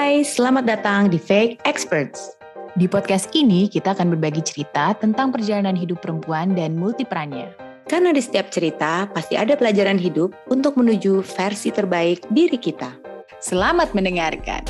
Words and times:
Hai, 0.00 0.24
selamat 0.24 0.64
datang 0.64 1.12
di 1.12 1.20
Fake 1.20 1.60
Experts. 1.68 2.32
Di 2.72 2.88
podcast 2.88 3.28
ini 3.36 3.68
kita 3.68 3.92
akan 3.92 4.16
berbagi 4.16 4.40
cerita 4.40 4.96
tentang 4.96 5.28
perjalanan 5.28 5.76
hidup 5.76 6.00
perempuan 6.00 6.56
dan 6.56 6.72
multiperannya. 6.72 7.52
Karena 7.84 8.08
di 8.08 8.24
setiap 8.24 8.48
cerita 8.48 9.04
pasti 9.12 9.36
ada 9.36 9.60
pelajaran 9.60 10.00
hidup 10.00 10.32
untuk 10.48 10.80
menuju 10.80 11.20
versi 11.20 11.68
terbaik 11.68 12.24
diri 12.32 12.56
kita. 12.56 12.96
Selamat 13.44 13.92
mendengarkan. 13.92 14.64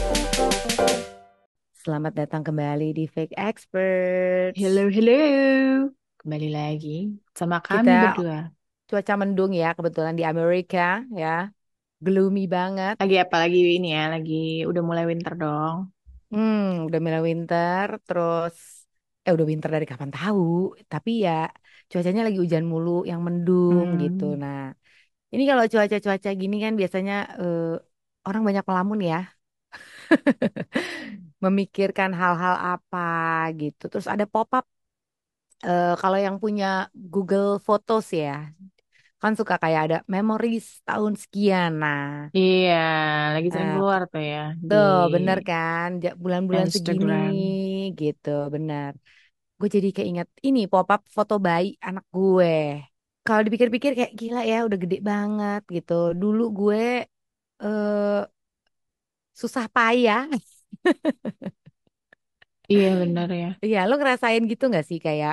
Selamat 1.78 2.26
datang 2.26 2.42
kembali 2.42 2.90
di 2.90 3.06
Fake 3.06 3.38
Experts. 3.38 4.58
Hello, 4.58 4.90
hello. 4.90 5.22
Kembali 6.26 6.50
lagi 6.50 7.14
sama 7.38 7.62
kami 7.62 7.86
Kita- 7.86 8.18
berdua. 8.18 8.38
Cuaca 8.90 9.14
mendung 9.14 9.54
ya, 9.54 9.78
kebetulan 9.78 10.18
di 10.18 10.26
Amerika 10.26 11.06
ya. 11.14 11.54
Gloomy 12.06 12.44
banget. 12.54 12.98
Lagi 13.00 13.14
apa 13.24 13.36
lagi 13.42 13.58
ini 13.76 13.88
ya? 13.96 14.02
Lagi 14.14 14.34
udah 14.70 14.82
mulai 14.88 15.04
winter 15.10 15.32
dong. 15.42 15.76
Hmm, 16.30 16.60
udah 16.86 16.98
mulai 17.04 17.20
winter, 17.28 17.86
terus 18.06 18.56
eh 19.24 19.32
udah 19.36 19.46
winter 19.50 19.70
dari 19.74 19.86
kapan 19.90 20.10
tahu, 20.16 20.40
tapi 20.92 21.10
ya 21.26 21.30
cuacanya 21.90 22.20
lagi 22.26 22.38
hujan 22.42 22.64
mulu 22.72 22.90
yang 23.10 23.20
mendung 23.26 23.86
Hmm. 23.88 24.00
gitu. 24.02 24.22
Nah, 24.42 24.56
ini 25.32 25.42
kalau 25.50 25.64
cuaca-cuaca 25.72 26.30
gini 26.42 26.56
kan 26.64 26.72
biasanya 26.80 27.14
eh, 27.40 27.60
orang 28.28 28.42
banyak 28.48 28.64
melamun 28.70 29.00
ya. 29.10 29.16
Memikirkan 31.44 32.10
hal-hal 32.20 32.54
apa 32.76 32.98
gitu. 33.60 33.82
Terus 33.92 34.06
ada 34.14 34.24
pop-up 34.32 34.64
eh, 35.66 35.92
kalau 36.02 36.18
yang 36.26 36.36
punya 36.42 36.66
Google 37.12 37.48
Photos 37.66 38.04
ya, 38.22 38.30
kan 39.22 39.32
suka 39.40 39.54
kayak 39.62 39.80
ada 39.86 39.96
memories 40.14 40.64
tahun 40.88 41.14
sekian. 41.22 41.70
Nah, 41.82 42.00
Iya, 42.38 42.74
lagi 43.34 43.48
sering 43.52 43.70
Eh, 43.70 43.74
keluar 43.74 44.00
tuh 44.12 44.22
ya 44.32 44.38
di 44.70 44.74
Tuh, 44.74 44.90
bener 45.14 45.38
kan? 45.48 45.88
Ja- 46.02 46.16
Bulan-bulan 46.24 46.68
segini 46.74 47.14
gitu, 48.00 48.28
bener. 48.54 48.90
Gue 49.60 49.68
jadi 49.76 49.88
keinget 49.96 50.28
ini 50.48 50.60
pop-up 50.72 51.00
foto 51.16 51.34
bayi 51.46 51.66
anak 51.88 52.04
gue. 52.16 52.48
Kalau 53.26 53.42
dipikir-pikir 53.46 53.92
kayak 53.98 54.14
gila 54.20 54.40
ya, 54.50 54.56
udah 54.68 54.78
gede 54.84 54.96
banget 55.10 55.60
gitu. 55.76 55.92
Dulu 56.22 56.42
gue 56.58 56.80
eh 57.62 58.20
susah 59.34 59.66
payah. 59.72 60.28
Iya 62.72 62.88
benar 63.00 63.28
ya. 63.42 63.48
Iya, 63.64 63.78
lo 63.88 63.92
ngerasain 63.98 64.42
gitu 64.50 64.64
nggak 64.70 64.84
sih 64.88 64.98
kayak 65.06 65.32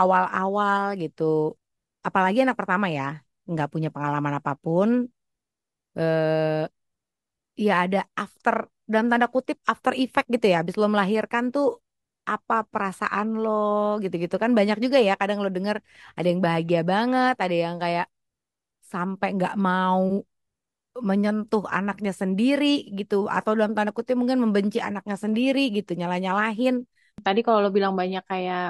awal-awal 0.00 0.84
gitu. 1.02 1.22
Apalagi 2.08 2.38
anak 2.44 2.56
pertama 2.60 2.86
ya, 2.98 3.04
nggak 3.50 3.68
punya 3.72 3.88
pengalaman 3.94 4.34
apa 4.38 4.52
pun. 4.64 4.88
Eh, 5.96 6.68
ya 7.66 7.72
ada 7.84 7.98
after 8.22 8.54
dalam 8.90 9.06
tanda 9.10 9.28
kutip 9.34 9.58
after 9.72 9.92
effect 10.02 10.26
gitu 10.34 10.46
ya. 10.52 10.56
Habis 10.62 10.76
lo 10.80 10.86
melahirkan 10.94 11.44
tuh 11.54 11.66
apa 12.32 12.54
perasaan 12.72 13.26
lo 13.42 13.50
gitu-gitu 14.02 14.36
kan 14.42 14.50
banyak 14.58 14.76
juga 14.84 14.98
ya. 15.06 15.12
Kadang 15.20 15.38
lo 15.44 15.48
denger 15.56 15.76
ada 16.16 16.26
yang 16.30 16.40
bahagia 16.46 16.80
banget, 16.92 17.34
ada 17.44 17.54
yang 17.64 17.76
kayak 17.82 18.06
sampai 18.92 19.28
nggak 19.36 19.54
mau 19.68 20.02
menyentuh 21.08 21.62
anaknya 21.78 22.12
sendiri 22.22 22.66
gitu, 22.98 23.14
atau 23.36 23.50
dalam 23.58 23.72
tanda 23.76 23.92
kutip 23.96 24.14
mungkin 24.20 24.38
membenci 24.44 24.78
anaknya 24.88 25.16
sendiri 25.24 25.60
gitu, 25.76 25.90
nyalah-nyalahin. 25.98 26.74
Tadi 27.24 27.40
kalau 27.46 27.58
lo 27.64 27.68
bilang 27.76 27.94
banyak 28.00 28.22
kayak 28.30 28.60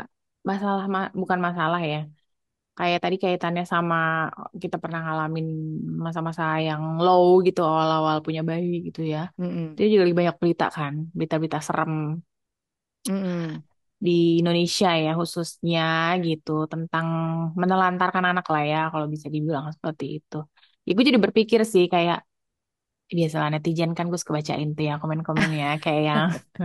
masalah 0.49 0.85
ma- 0.95 1.13
bukan 1.21 1.39
masalah 1.47 1.81
ya. 1.93 1.99
Kayak 2.79 2.99
tadi 3.05 3.17
kaitannya 3.23 3.65
sama 3.73 3.97
kita 4.63 4.77
pernah 4.83 5.01
ngalamin 5.05 5.47
masa-masa 6.05 6.43
yang 6.67 6.83
low 7.05 7.25
gitu 7.47 7.61
awal-awal 7.71 8.17
punya 8.27 8.41
bayi 8.51 8.71
gitu 8.87 9.01
ya. 9.15 9.19
Mm-mm. 9.39 9.67
Dia 9.77 9.85
juga 9.93 10.03
lagi 10.05 10.17
banyak 10.21 10.37
berita 10.43 10.65
kan, 10.77 10.95
berita-berita 11.17 11.59
serem 11.67 11.93
Mm-mm. 13.09 13.63
di 14.07 14.11
Indonesia 14.41 14.89
ya 15.05 15.11
khususnya 15.21 15.81
gitu 16.27 16.51
tentang 16.73 17.07
menelantarkan 17.61 18.25
anak 18.31 18.45
lah 18.53 18.63
ya 18.73 18.79
kalau 18.93 19.07
bisa 19.15 19.27
dibilang 19.35 19.67
seperti 19.77 20.05
itu. 20.17 20.37
Ya 20.87 20.91
gue 20.97 21.05
jadi 21.11 21.21
berpikir 21.27 21.61
sih 21.73 21.85
kayak 21.95 22.19
biasalah 23.19 23.49
netizen 23.55 23.91
kan 23.99 24.07
gue 24.11 24.19
suka 24.23 24.35
bacain 24.39 24.69
tuh 24.77 24.85
ya 24.89 24.95
komen-komen 25.03 25.51
ya 25.63 25.67
kayak 25.85 26.03
yang 26.11 26.23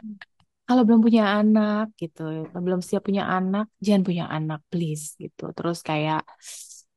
kalau 0.72 0.82
belum 0.88 1.02
punya 1.06 1.22
anak 1.38 1.84
gitu, 2.00 2.20
belum 2.66 2.80
siap 2.88 3.02
punya 3.08 3.22
anak, 3.36 3.64
jangan 3.84 4.02
punya 4.08 4.24
anak 4.36 4.58
please 4.72 5.04
gitu. 5.22 5.42
Terus 5.56 5.78
kayak 5.88 6.20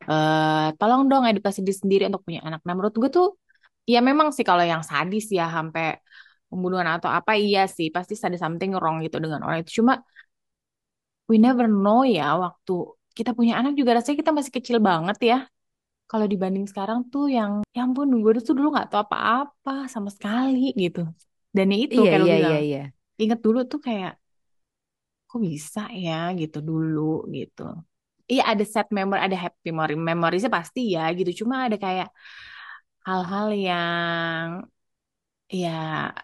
eh 0.09 0.65
tolong 0.79 1.01
dong 1.11 1.23
edukasi 1.29 1.59
diri 1.65 1.75
sendiri 1.83 2.03
untuk 2.09 2.23
punya 2.27 2.41
anak. 2.47 2.59
Nah 2.65 2.73
menurut 2.77 2.95
gue 3.01 3.09
tuh 3.17 3.27
ya 3.93 3.99
memang 4.09 4.27
sih 4.35 4.45
kalau 4.49 4.63
yang 4.71 4.79
sadis 4.89 5.25
ya 5.37 5.43
sampai 5.55 5.83
pembunuhan 6.49 6.87
atau 6.95 7.09
apa 7.19 7.31
iya 7.43 7.59
sih 7.75 7.87
pasti 7.95 8.13
ada 8.27 8.37
something 8.43 8.71
wrong 8.79 8.97
gitu 9.05 9.17
dengan 9.23 9.41
orang 9.45 9.59
itu. 9.65 9.71
Cuma 9.83 9.93
we 11.29 11.35
never 11.45 11.65
know 11.83 11.99
ya 12.17 12.23
waktu 12.43 12.71
kita 13.17 13.31
punya 13.37 13.53
anak 13.59 13.73
juga 13.79 13.91
rasanya 13.97 14.17
kita 14.21 14.33
masih 14.37 14.53
kecil 14.57 14.77
banget 14.89 15.17
ya. 15.31 15.37
Kalau 16.11 16.25
dibanding 16.33 16.65
sekarang 16.71 16.99
tuh 17.13 17.25
yang 17.37 17.51
ya 17.75 17.79
ampun 17.87 18.07
gue 18.23 18.31
tuh 18.47 18.55
dulu 18.57 18.67
nggak 18.75 18.87
tahu 18.91 19.01
apa-apa 19.07 19.71
sama 19.93 20.09
sekali 20.15 20.59
gitu. 20.83 20.99
Dan 21.55 21.65
ya 21.73 21.77
itu 21.85 21.97
Iya, 21.97 22.09
kayak 22.09 22.21
lo 22.23 22.27
iya, 22.27 22.33
bilang 22.35 22.43
iya, 22.43 22.55
iya. 22.67 22.79
Inget 23.21 23.39
dulu 23.45 23.59
tuh 23.71 23.79
kayak 23.87 24.11
kok 25.29 25.39
bisa 25.47 25.79
ya 26.05 26.11
gitu 26.39 26.57
dulu 26.69 26.99
gitu. 27.37 27.61
Iya 28.31 28.41
ada 28.51 28.63
sad 28.73 28.87
memory, 28.97 29.19
ada 29.25 29.37
happy 29.43 29.59
memory, 29.69 29.93
memoriesnya 30.09 30.51
pasti 30.57 30.79
ya 30.95 31.01
gitu. 31.17 31.31
Cuma 31.41 31.55
ada 31.65 31.77
kayak 31.85 32.07
hal-hal 33.07 33.47
yang 33.67 34.49
ya 35.49 36.15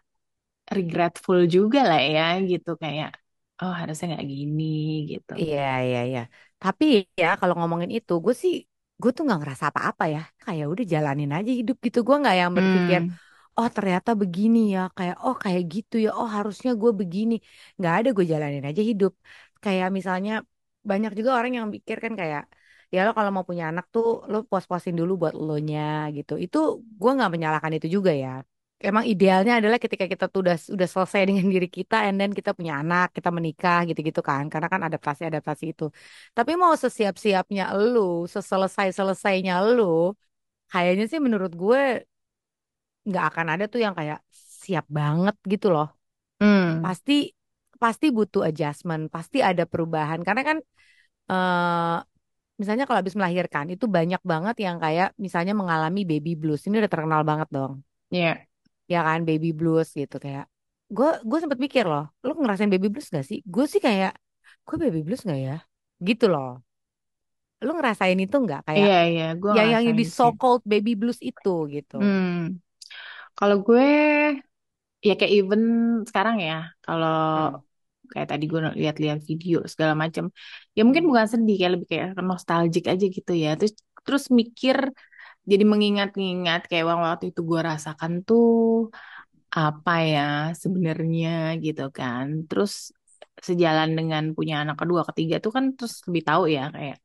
regretful 0.77 1.39
juga 1.55 1.79
lah 1.89 1.99
ya 2.15 2.21
gitu 2.51 2.69
kayak 2.83 3.09
oh 3.61 3.71
harusnya 3.79 4.05
nggak 4.11 4.25
gini 4.33 4.63
gitu. 5.11 5.33
Iya, 5.39 5.59
iya, 5.85 5.97
iya. 6.09 6.19
Tapi 6.61 6.85
ya 7.21 7.27
kalau 7.39 7.53
ngomongin 7.59 7.91
itu, 7.97 8.11
gue 8.25 8.33
sih, 8.43 8.53
gue 9.01 9.09
tuh 9.15 9.23
nggak 9.25 9.39
ngerasa 9.41 9.65
apa-apa 9.71 10.03
ya. 10.13 10.19
Kayak 10.43 10.65
udah 10.71 10.85
jalanin 10.93 11.29
aja 11.37 11.51
hidup 11.59 11.75
gitu. 11.85 11.97
Gue 12.07 12.15
nggak 12.21 12.35
yang 12.41 12.51
berpikir, 12.57 12.99
Hmm, 12.99 13.17
oh 13.57 13.69
ternyata 13.75 14.09
begini 14.21 14.57
ya. 14.75 14.79
Kayak, 14.97 15.15
oh 15.25 15.35
kayak 15.43 15.61
gitu 15.73 15.95
ya. 16.05 16.09
Oh 16.19 16.27
harusnya 16.37 16.69
gue 16.81 16.91
begini. 17.01 17.33
Nggak 17.77 17.93
ada, 17.97 18.07
gue 18.17 18.25
jalanin 18.33 18.63
aja 18.69 18.81
hidup. 18.89 19.11
Kayak 19.63 19.87
misalnya, 19.97 20.31
banyak 20.89 21.11
juga 21.17 21.31
orang 21.37 21.51
yang 21.57 21.67
pikir 21.75 21.97
kan 22.05 22.13
kayak, 22.21 22.41
ya 22.93 22.97
lo 23.05 23.11
kalau 23.17 23.31
mau 23.35 23.45
punya 23.49 23.63
anak 23.71 23.85
tuh, 23.93 24.05
lo 24.31 24.35
puas-puasin 24.49 24.95
dulu 24.99 25.11
buat 25.21 25.33
lo 25.45 25.53
nya 25.67 25.81
gitu. 26.15 26.31
Itu 26.43 26.57
gue 27.01 27.09
nggak 27.17 27.29
menyalahkan 27.33 27.71
itu 27.77 27.87
juga 27.95 28.11
ya. 28.23 28.29
Emang 28.87 29.05
idealnya 29.11 29.53
adalah 29.59 29.77
ketika 29.83 30.05
kita 30.11 30.25
tuh 30.33 30.39
udah 30.43 30.55
udah 30.75 30.87
selesai 30.93 31.21
dengan 31.29 31.45
diri 31.53 31.67
kita, 31.77 31.95
and 32.07 32.15
then 32.19 32.31
kita 32.39 32.49
punya 32.57 32.73
anak, 32.81 33.05
kita 33.17 33.29
menikah 33.37 33.77
gitu-gitu 33.89 34.21
kan, 34.29 34.43
karena 34.51 34.67
kan 34.73 34.81
adaptasi-adaptasi 34.87 35.63
itu. 35.71 35.83
Tapi 36.37 36.51
mau 36.61 36.73
sesiap-siapnya 36.83 37.63
lu, 37.77 37.99
seselesai-selesainya 38.33 39.53
lu, 39.75 39.83
kayaknya 40.71 41.03
sih 41.11 41.19
menurut 41.25 41.51
gue 41.61 41.79
nggak 43.07 43.23
akan 43.29 43.47
ada 43.53 43.63
tuh 43.73 43.79
yang 43.85 43.93
kayak 43.99 44.19
siap 44.63 44.85
banget 44.99 45.35
gitu 45.51 45.67
loh. 45.75 45.85
hmm, 46.39 46.85
Pasti 46.85 47.13
pasti 47.83 48.05
butuh 48.17 48.41
adjustment, 48.49 49.03
pasti 49.15 49.37
ada 49.49 49.63
perubahan. 49.71 50.19
Karena 50.27 50.41
kan 50.49 50.57
eh 51.31 51.95
misalnya 52.61 52.83
kalau 52.87 52.99
habis 53.01 53.17
melahirkan 53.19 53.65
itu 53.73 53.85
banyak 53.97 54.21
banget 54.31 54.55
yang 54.65 54.77
kayak 54.83 55.07
misalnya 55.25 55.53
mengalami 55.61 56.01
baby 56.11 56.31
blues. 56.41 56.61
Ini 56.67 56.75
udah 56.81 56.91
terkenal 56.93 57.21
banget 57.29 57.49
dong. 57.57 57.73
ya 58.11 58.47
ya 58.91 58.97
kan 59.07 59.19
baby 59.27 59.47
blues 59.59 59.87
gitu 59.99 60.15
kayak. 60.25 60.45
Gue 60.95 61.07
gue 61.29 61.37
sempet 61.41 61.59
mikir 61.65 61.83
loh 61.91 62.03
lu 62.25 62.31
ngerasain 62.41 62.71
baby 62.73 62.87
blues 62.93 63.07
gak 63.15 63.25
sih? 63.29 63.39
Gue 63.53 63.65
sih 63.71 63.81
kayak 63.87 64.11
gue 64.67 64.75
baby 64.83 64.99
blues 65.05 65.21
gak 65.31 65.39
ya? 65.47 65.53
Gitu 66.07 66.25
loh. 66.33 66.47
Lu 67.65 67.71
ngerasain 67.77 68.19
itu 68.25 68.35
nggak? 68.45 68.61
Kayak 68.67 68.91
iya 68.91 68.93
iya. 69.09 69.23
Gue 69.41 69.51
yang 69.55 69.67
yang 69.73 69.83
di 69.99 70.05
so 70.17 70.23
called 70.39 70.63
baby 70.71 70.91
blues 70.99 71.19
itu 71.29 71.49
gitu. 71.75 71.95
Hmm, 71.99 72.57
kalau 73.41 73.57
gue 73.67 73.83
ya 75.07 75.11
kayak 75.17 75.33
even 75.37 75.61
sekarang 76.09 76.37
ya 76.47 76.53
kalau 76.85 77.09
Hmm. 77.35 77.61
kayak 78.11 78.27
tadi 78.31 78.43
gue 78.51 78.59
lihat-lihat 78.81 79.19
video 79.29 79.55
segala 79.73 79.93
macam 80.03 80.25
ya 80.75 80.81
mungkin 80.87 81.05
bukan 81.09 81.27
sedih 81.33 81.55
kayak 81.59 81.71
lebih 81.75 81.87
kayak 81.91 82.07
nostalgic 82.29 82.83
aja 82.91 83.05
gitu 83.17 83.31
ya 83.43 83.49
terus 83.59 83.73
terus 84.05 84.23
mikir 84.39 84.77
jadi 85.51 85.63
mengingat-ingat 85.71 86.61
kayak 86.69 86.85
waktu 86.89 87.25
itu 87.31 87.41
gue 87.49 87.59
rasakan 87.69 88.13
tuh 88.27 88.43
apa 89.57 89.91
ya 90.13 90.19
sebenarnya 90.61 91.29
gitu 91.65 91.81
kan 91.97 92.25
terus 92.47 92.71
sejalan 93.47 93.89
dengan 93.97 94.23
punya 94.37 94.55
anak 94.63 94.75
kedua 94.81 95.01
ketiga 95.09 95.35
tuh 95.43 95.51
kan 95.57 95.65
terus 95.77 95.93
lebih 96.07 96.23
tahu 96.29 96.43
ya 96.55 96.61
kayak 96.75 96.95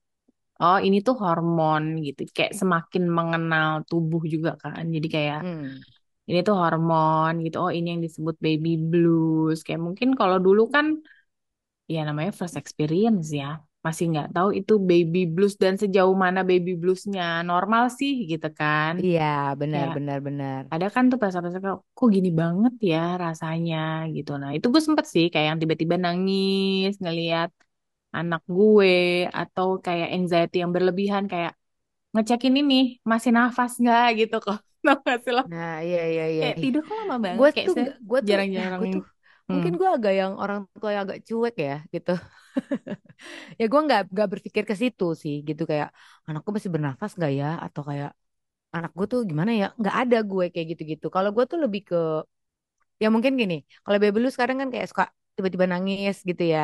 oh 0.63 0.79
ini 0.87 0.97
tuh 1.07 1.15
hormon 1.23 1.85
gitu 2.07 2.21
kayak 2.37 2.53
semakin 2.61 3.05
mengenal 3.19 3.69
tubuh 3.91 4.23
juga 4.35 4.51
kan 4.63 4.85
jadi 4.97 5.09
kayak 5.17 5.41
Hmm. 5.41 5.85
Ini 6.29 6.39
tuh 6.47 6.55
hormon 6.63 7.33
gitu 7.45 7.57
oh 7.65 7.71
ini 7.77 7.87
yang 7.93 8.03
disebut 8.07 8.37
baby 8.45 8.71
blues 8.91 9.57
kayak 9.67 9.81
mungkin 9.87 10.09
kalau 10.21 10.37
dulu 10.47 10.63
kan 10.75 10.87
ya 11.95 11.99
namanya 12.09 12.33
first 12.39 12.57
experience 12.63 13.27
ya 13.41 13.47
masih 13.87 14.05
nggak 14.11 14.29
tahu 14.35 14.49
itu 14.59 14.73
baby 14.91 15.19
blues 15.35 15.55
dan 15.63 15.75
sejauh 15.83 16.15
mana 16.25 16.41
baby 16.51 16.71
bluesnya 16.81 17.23
normal 17.51 17.85
sih 17.99 18.13
gitu 18.31 18.47
kan. 18.61 18.95
Iya, 19.05 19.23
benar, 19.61 19.87
Kayak 19.87 19.97
benar, 19.97 20.19
benar. 20.27 20.63
ada 20.75 20.87
kan 20.95 21.05
tuh 21.11 21.19
kayak 21.23 21.35
kok 21.97 22.09
gini 22.17 22.31
banget 22.43 22.73
ya 22.91 22.99
rasanya 23.25 23.77
gitu. 24.17 24.31
Nah 24.43 24.51
itu 24.57 24.67
gue 24.75 24.83
sempet 24.89 25.07
sih 25.15 25.25
kayak 25.33 25.47
yang 25.51 25.61
tiba-tiba 25.63 25.97
nangis 26.05 26.91
ngelihat 27.03 27.51
anak 28.19 28.41
gue 28.57 28.89
atau 29.41 29.67
kayak 29.87 30.09
anxiety 30.17 30.57
yang 30.63 30.73
berlebihan 30.77 31.25
kayak 31.33 31.53
ngecekin 32.17 32.55
ini 32.61 32.75
masih 33.11 33.31
nafas 33.37 33.73
nggak 33.83 34.05
gitu 34.21 34.37
kok. 34.47 34.59
Tau 34.87 34.97
gak 35.07 35.19
sih 35.25 35.33
lo? 35.37 35.43
Nah, 35.51 35.71
iya, 35.87 35.99
iya, 36.13 36.23
iya. 36.35 36.47
Kayak 36.47 36.57
tidur 36.63 36.81
kok 36.89 36.97
lama 37.01 37.17
banget 37.27 37.47
Gue 37.47 37.49
kayak 37.55 37.69
tuh, 37.77 37.77
gue 38.09 38.21
tuh, 38.29 38.39
jarang-jarang. 38.53 38.83
tuh, 38.93 39.03
Hmm. 39.49 39.53
mungkin 39.53 39.73
gue 39.81 39.89
agak 39.97 40.13
yang 40.21 40.33
orang 40.43 40.59
tua 40.81 40.91
yang 40.95 41.05
agak 41.07 41.21
cuek 41.29 41.55
ya, 41.67 41.73
gitu. 41.95 42.11
Ya 43.61 43.65
gue 43.73 43.81
nggak 43.87 44.01
nggak 44.13 44.29
berpikir 44.33 44.63
ke 44.71 44.75
situ 44.83 45.05
sih, 45.23 45.35
gitu 45.49 45.63
kayak 45.71 45.89
anakku 46.29 46.51
masih 46.57 46.71
bernafas 46.75 47.11
nggak 47.19 47.33
ya, 47.41 47.47
atau 47.67 47.83
kayak 47.89 48.11
anak 48.77 48.91
gue 48.99 49.07
tuh 49.13 49.21
gimana 49.31 49.53
ya? 49.61 49.67
Nggak 49.81 49.97
ada 50.03 50.17
gue 50.31 50.45
kayak 50.53 50.67
gitu-gitu. 50.73 51.07
Kalau 51.17 51.31
gue 51.37 51.45
tuh 51.53 51.59
lebih 51.65 51.83
ke, 51.91 51.97
ya 53.03 53.09
mungkin 53.15 53.33
gini. 53.41 53.55
Kalau 53.85 53.99
baby 54.03 54.19
lu 54.25 54.29
sekarang 54.35 54.57
kan 54.61 54.69
kayak 54.73 54.87
suka 54.91 55.05
tiba-tiba 55.37 55.67
nangis 55.73 56.17
gitu 56.29 56.43
ya. 56.55 56.61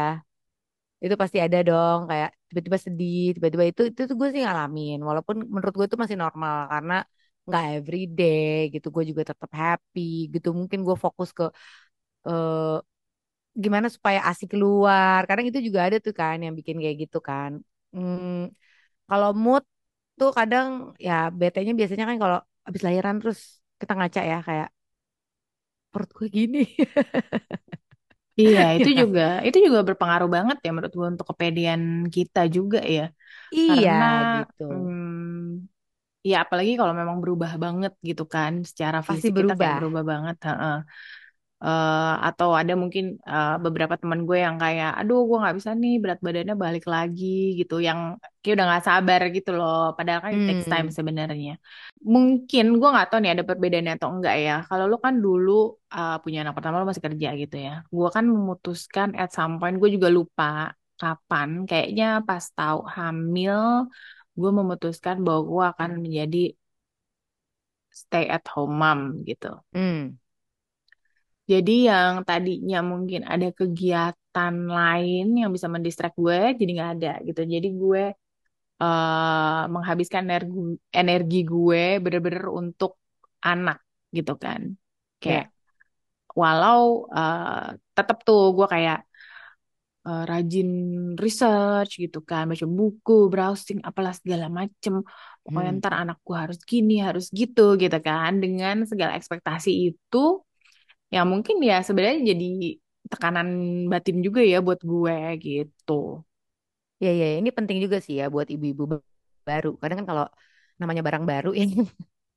Itu 1.05 1.15
pasti 1.23 1.39
ada 1.45 1.59
dong, 1.69 1.99
kayak 2.11 2.29
tiba-tiba 2.49 2.79
sedih, 2.87 3.23
tiba-tiba 3.37 3.65
itu 3.71 3.81
itu 3.91 4.01
tuh 4.11 4.17
gue 4.21 4.29
sih 4.35 4.41
ngalamin. 4.45 4.97
Walaupun 5.09 5.37
menurut 5.55 5.75
gue 5.79 5.87
tuh 5.93 5.99
masih 6.03 6.19
normal 6.23 6.55
karena 6.73 6.93
nggak 7.47 7.63
every 7.77 7.99
day 8.19 8.53
gitu. 8.75 8.87
Gue 8.95 9.05
juga 9.11 9.23
tetap 9.31 9.51
happy 9.63 10.01
gitu. 10.35 10.49
Mungkin 10.61 10.79
gue 10.87 10.97
fokus 11.05 11.29
ke 11.39 11.45
eh, 12.29 12.77
gimana 13.65 13.89
supaya 13.97 14.21
asik 14.31 14.49
keluar. 14.55 15.21
Kadang 15.29 15.47
itu 15.51 15.61
juga 15.69 15.81
ada 15.87 15.97
tuh 16.07 16.15
kan 16.21 16.37
yang 16.45 16.55
bikin 16.59 16.77
kayak 16.83 16.97
gitu 17.05 17.19
kan. 17.29 17.51
Hmm, 17.95 18.49
kalau 19.09 19.31
mood 19.45 19.65
tuh 20.21 20.31
kadang 20.39 20.69
ya 21.07 21.13
betenya 21.41 21.73
biasanya 21.81 22.05
kan 22.11 22.19
kalau 22.23 22.39
habis 22.67 22.83
lahiran 22.87 23.17
terus 23.21 23.39
kita 23.81 23.93
ngaca 23.99 24.21
ya 24.33 24.37
kayak 24.49 24.69
perut 25.93 26.11
gue 26.17 26.29
gini. 26.37 26.63
Iya, 28.41 28.61
Ya 28.79 28.85
itu 28.85 28.89
kan? 28.95 29.01
juga 29.01 29.21
itu 29.47 29.59
juga 29.67 29.81
berpengaruh 29.89 30.29
banget 30.37 30.57
ya 30.65 30.69
menurut 30.75 30.95
gue 31.01 31.09
untuk 31.13 31.27
kepedean 31.31 31.83
kita 32.17 32.41
juga 32.57 32.79
ya. 32.97 33.03
Iya 33.59 33.69
Karena 33.69 34.05
gitu. 34.35 34.63
hmm, 34.71 35.67
ya 36.31 36.37
apalagi 36.45 36.73
kalau 36.81 36.95
memang 37.01 37.19
berubah 37.23 37.53
banget 37.65 37.93
gitu 38.09 38.23
kan, 38.35 38.53
secara 38.71 38.99
Pasti 39.07 39.29
fisik 39.29 39.33
kita 39.39 39.53
kayak 39.59 39.75
berubah. 39.75 39.79
berubah 39.79 40.03
banget. 40.11 40.37
heeh. 40.47 40.75
Eh, 41.67 42.13
atau 42.27 42.49
ada 42.61 42.73
mungkin 42.83 43.05
eh, 43.31 43.51
beberapa 43.65 43.95
teman 44.01 44.21
gue 44.29 44.39
yang 44.47 44.57
kayak, 44.63 44.89
aduh 44.99 45.19
gue 45.29 45.37
nggak 45.43 45.57
bisa 45.59 45.71
nih 45.83 45.93
berat 46.03 46.19
badannya 46.27 46.55
balik 46.65 46.85
lagi 46.95 47.25
gitu, 47.59 47.75
yang 47.89 47.99
kayak 48.41 48.55
udah 48.57 48.67
nggak 48.69 48.85
sabar 48.89 49.21
gitu 49.37 49.51
loh. 49.59 49.77
Padahal 49.97 50.21
kan 50.25 50.33
it 50.39 50.43
takes 50.49 50.67
time 50.73 50.89
Hmm, 50.89 50.97
sebenarnya. 50.99 51.51
Mungkin 52.15 52.65
gue 52.81 52.89
nggak 52.95 53.07
tahu 53.09 53.19
nih 53.23 53.31
ada 53.35 53.45
perbedaannya 53.49 53.93
atau 53.99 54.09
enggak 54.15 54.35
ya. 54.47 54.53
Kalau 54.69 54.85
lu 54.91 54.97
kan 55.05 55.15
dulu 55.25 55.51
uh, 55.95 56.13
punya 56.23 56.39
anak 56.43 56.55
pertama 56.57 56.75
lu 56.83 56.87
masih 56.91 57.05
kerja 57.09 57.29
gitu 57.43 57.57
ya. 57.67 57.71
Gue 57.97 58.09
kan 58.17 58.25
memutuskan 58.35 59.09
at 59.21 59.29
some 59.37 59.53
point 59.61 59.77
gue 59.81 59.91
juga 59.97 60.09
lupa 60.19 60.45
kapan. 61.01 61.49
Kayaknya 61.69 62.05
pas 62.29 62.45
tahu 62.57 62.79
hamil 62.97 63.57
gue 64.41 64.51
memutuskan 64.59 65.17
bahwa 65.25 65.41
gue 65.51 65.63
akan 65.73 65.91
menjadi 66.05 66.39
stay 68.01 68.25
at 68.37 68.45
home 68.55 68.75
mom 68.81 69.01
gitu. 69.29 69.51
hmm, 69.73 70.17
Jadi 71.51 71.91
yang 71.91 72.23
tadinya 72.23 72.79
mungkin 72.87 73.27
ada 73.27 73.51
kegiatan 73.51 74.55
lain 74.79 75.25
yang 75.35 75.51
bisa 75.51 75.67
mendistract 75.67 76.15
gue 76.15 76.55
jadi 76.55 76.71
nggak 76.77 76.91
ada 76.99 77.13
gitu. 77.27 77.41
Jadi 77.55 77.69
gue 77.83 78.03
eh, 78.83 79.63
menghabiskan 79.75 80.23
energi 80.31 80.79
energi 80.95 81.39
gue 81.43 81.99
bener-bener 81.99 82.47
untuk 82.47 83.03
anak 83.43 83.83
gitu 84.15 84.33
kan. 84.39 84.61
Kayak 85.19 85.51
ya, 85.51 85.53
walau 86.41 87.11
eh, 87.11 87.75
tetap 87.97 88.23
tuh 88.23 88.55
gue 88.57 88.67
kayak 88.75 88.99
eh, 90.07 90.23
rajin 90.31 90.69
research 91.19 91.91
gitu 92.03 92.19
kan, 92.23 92.43
baca 92.51 92.67
buku, 92.79 93.13
browsing, 93.33 93.79
apalah 93.83 94.15
segala 94.15 94.47
macem. 94.47 95.03
Pokoknya 95.43 95.71
hmm. 95.75 95.79
ntar 95.83 95.95
anak 96.03 96.19
gue 96.23 96.37
harus 96.39 96.59
gini, 96.71 97.03
harus 97.03 97.25
gitu 97.35 97.75
gitu 97.83 97.99
kan. 97.99 98.31
Dengan 98.43 98.87
segala 98.87 99.19
ekspektasi 99.19 99.71
itu, 99.91 100.19
yang 101.15 101.27
mungkin 101.33 101.57
ya 101.69 101.75
sebenarnya 101.87 102.19
jadi 102.33 102.45
tekanan 103.13 103.49
batin 103.93 104.17
juga 104.27 104.41
ya 104.53 104.57
buat 104.67 104.81
gue 104.91 105.15
gitu. 105.47 105.93
Ya, 107.03 107.09
ya, 107.19 107.25
ya. 107.33 107.37
ini 107.43 107.51
penting 107.59 107.79
juga 107.85 107.97
sih 108.05 108.15
ya 108.21 108.25
buat 108.35 108.49
ibu-ibu 108.55 108.83
ba- 108.93 109.05
baru. 109.49 109.69
Kadang 109.81 109.97
kan 110.01 110.07
kalau 110.11 110.25
namanya 110.81 111.03
barang 111.07 111.25
baru 111.31 111.49
ini 111.61 111.75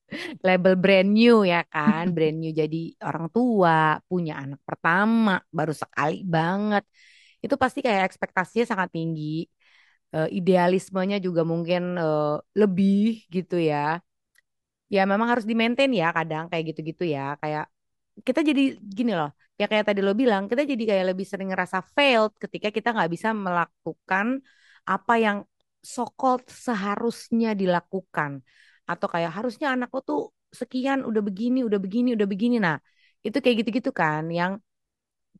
label 0.48 0.74
brand 0.84 1.10
new 1.18 1.34
ya 1.52 1.58
kan, 1.74 2.04
brand 2.16 2.38
new 2.42 2.52
jadi 2.62 2.78
orang 3.08 3.26
tua, 3.36 4.00
punya 4.10 4.34
anak 4.44 4.60
pertama, 4.68 5.32
baru 5.58 5.74
sekali 5.84 6.16
banget. 6.36 6.84
Itu 7.44 7.56
pasti 7.64 7.80
kayak 7.86 8.04
ekspektasinya 8.10 8.66
sangat 8.72 8.90
tinggi, 8.96 9.48
Eh, 10.16 10.30
idealismenya 10.40 11.18
juga 11.28 11.42
mungkin 11.52 11.82
eh, 12.02 12.36
lebih 12.62 13.28
gitu 13.36 13.56
ya. 13.72 14.00
Ya 14.96 15.02
memang 15.12 15.28
harus 15.34 15.46
di-maintain 15.50 15.90
ya 16.02 16.08
kadang 16.18 16.46
kayak 16.52 16.64
gitu-gitu 16.74 17.04
ya. 17.16 17.22
Kayak 17.42 17.66
kita 18.28 18.40
jadi 18.50 18.62
gini 18.80 19.12
loh, 19.20 19.30
ya 19.60 19.66
kayak 19.72 19.86
tadi 19.92 20.00
lo 20.06 20.12
bilang, 20.22 20.44
kita 20.52 20.64
jadi 20.72 20.84
kayak 20.90 21.06
lebih 21.12 21.26
sering 21.32 21.50
ngerasa 21.52 21.78
failed 21.96 22.32
ketika 22.44 22.68
kita 22.72 22.88
nggak 22.96 23.10
bisa 23.16 23.30
melakukan 23.36 24.28
apa 24.88 25.14
yang 25.26 25.38
so-called 25.84 26.46
seharusnya 26.48 27.50
dilakukan. 27.62 28.32
Atau 28.90 29.08
kayak 29.14 29.32
harusnya 29.38 29.68
anakku 29.76 30.00
tuh 30.08 30.20
sekian, 30.60 31.04
udah 31.10 31.22
begini, 31.28 31.60
udah 31.68 31.80
begini, 31.82 32.10
udah 32.18 32.28
begini. 32.30 32.56
Nah, 32.66 32.78
itu 33.26 33.38
kayak 33.44 33.56
gitu-gitu 33.66 33.92
kan, 33.92 34.24
yang 34.40 34.52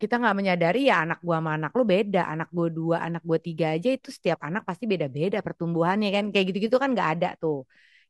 kita 0.02 0.14
nggak 0.20 0.36
menyadari 0.40 0.80
ya 0.92 0.96
anak 1.08 1.20
gua 1.26 1.40
sama 1.40 1.52
anak 1.58 1.72
lu 1.78 1.84
beda. 1.94 2.20
Anak 2.34 2.48
gua 2.56 2.68
dua, 2.78 2.98
anak 3.08 3.22
gua 3.24 3.40
tiga 3.48 3.66
aja 3.76 3.90
itu 3.96 4.10
setiap 4.12 4.40
anak 4.48 4.62
pasti 4.68 4.84
beda-beda 4.92 5.38
pertumbuhannya 5.46 6.08
kan. 6.16 6.24
Kayak 6.32 6.46
gitu-gitu 6.52 6.78
kan 6.84 6.90
nggak 6.96 7.10
ada 7.20 7.28
tuh. 7.42 7.58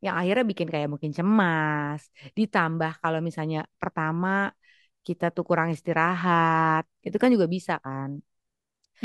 Yang 0.06 0.16
akhirnya 0.20 0.46
bikin 0.52 0.68
kayak 0.74 0.88
mungkin 0.94 1.12
cemas. 1.18 2.02
Ditambah 2.38 2.92
kalau 3.04 3.20
misalnya 3.28 3.60
pertama 3.82 4.28
kita 5.08 5.26
tuh 5.36 5.44
kurang 5.50 5.70
istirahat. 5.76 6.84
Itu 7.08 7.18
kan 7.22 7.30
juga 7.36 7.48
bisa 7.56 7.74
kan. 7.86 8.10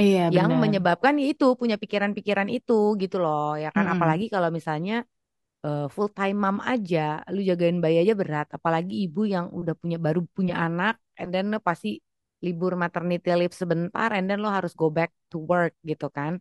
Iya 0.01 0.31
Yang 0.37 0.51
benar. 0.51 0.63
menyebabkan 0.63 1.17
itu 1.19 1.45
punya 1.61 1.75
pikiran-pikiran 1.83 2.49
itu 2.57 2.73
gitu 3.03 3.17
loh. 3.25 3.59
Ya 3.63 3.69
kan 3.77 3.87
Mm-mm. 3.87 3.95
apalagi 3.95 4.25
kalau 4.35 4.49
misalnya 4.55 4.95
full 5.95 6.11
time 6.19 6.37
mom 6.45 6.59
aja, 6.73 6.99
lu 7.35 7.41
jagain 7.51 7.79
bayi 7.85 7.97
aja 8.03 8.15
berat. 8.21 8.47
Apalagi 8.57 8.95
ibu 9.07 9.21
yang 9.35 9.47
udah 9.61 9.75
punya 9.83 9.99
baru 10.07 10.21
punya 10.37 10.55
anak, 10.67 10.95
and 11.21 11.31
then 11.35 11.45
lo 11.53 11.59
pasti 11.69 11.89
libur 12.45 12.73
maternity 12.83 13.29
leave 13.41 13.55
sebentar, 13.63 14.09
and 14.17 14.25
then 14.31 14.39
lo 14.45 14.49
harus 14.57 14.73
go 14.81 14.89
back 14.99 15.11
to 15.33 15.37
work 15.51 15.73
gitu 15.91 16.07
kan. 16.17 16.33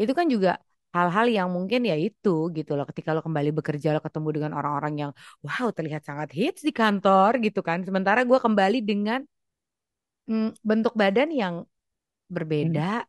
Itu 0.00 0.12
kan 0.18 0.26
juga 0.34 0.50
hal-hal 0.94 1.26
yang 1.38 1.48
mungkin 1.56 1.80
ya 1.90 1.96
itu 2.06 2.30
gitu 2.56 2.70
loh. 2.76 2.84
Ketika 2.90 3.10
lo 3.16 3.20
kembali 3.26 3.50
bekerja, 3.58 3.88
lo 3.96 4.00
ketemu 4.06 4.28
dengan 4.36 4.52
orang-orang 4.58 4.94
yang 5.02 5.10
wow 5.44 5.66
terlihat 5.76 6.02
sangat 6.08 6.28
hits 6.38 6.60
di 6.68 6.72
kantor 6.80 7.30
gitu 7.44 7.60
kan. 7.68 7.78
Sementara 7.88 8.20
gue 8.30 8.38
kembali 8.46 8.78
dengan 8.90 9.20
mm, 10.30 10.48
bentuk 10.68 10.94
badan 11.00 11.28
yang 11.32 11.54
berbeda, 12.30 12.82
Mm. 12.82 13.04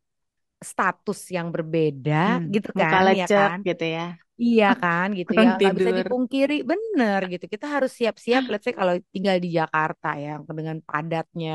status 0.72 1.20
yang 1.38 1.48
berbeda 1.56 2.16
Mm. 2.28 2.50
gitu 2.54 2.70
Muka 2.78 2.98
kan, 2.98 3.06
ya 3.20 3.26
lecek 3.28 3.38
kan. 3.38 3.60
gitu 3.68 3.84
ya. 3.96 4.02
Iya 4.44 4.66
kan 4.82 5.08
gitu 5.20 5.32
ya 5.42 5.50
nggak 5.60 5.74
bisa 5.80 5.92
dipungkiri 6.00 6.54
bener 6.72 7.20
gitu 7.34 7.46
kita 7.54 7.66
harus 7.76 7.92
siap-siap 8.00 8.44
let's 8.52 8.66
say 8.68 8.74
kalau 8.82 8.94
tinggal 9.16 9.38
di 9.44 9.50
Jakarta 9.60 10.08
ya 10.24 10.32
dengan 10.60 10.78
padatnya 10.90 11.52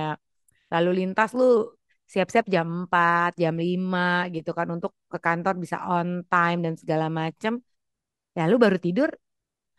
lalu 0.73 0.89
lintas 0.99 1.31
lu 1.39 1.45
siap-siap 2.13 2.47
jam 2.55 2.67
4 2.87 3.31
jam 3.43 3.55
5 3.65 4.27
gitu 4.35 4.51
kan 4.59 4.67
untuk 4.75 4.93
ke 5.13 5.19
kantor 5.27 5.55
bisa 5.63 5.77
on 5.93 6.09
time 6.33 6.59
dan 6.65 6.75
segala 6.83 7.07
macem. 7.21 7.53
Ya 8.37 8.43
lu 8.51 8.57
baru 8.65 8.79
tidur 8.87 9.09